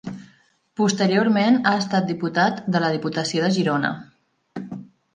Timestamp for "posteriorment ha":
0.81-1.75